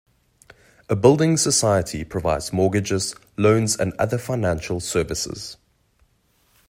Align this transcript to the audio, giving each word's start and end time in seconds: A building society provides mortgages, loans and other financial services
A 0.89 0.95
building 0.95 1.37
society 1.37 2.03
provides 2.03 2.51
mortgages, 2.51 3.13
loans 3.37 3.75
and 3.75 3.93
other 3.99 4.17
financial 4.17 4.79
services 4.79 5.57